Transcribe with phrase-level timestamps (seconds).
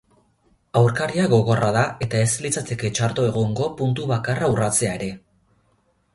[0.79, 5.13] Aurkaria gogorra da eta ez litzateke txarto egongo puntu bakarra urratzea ere.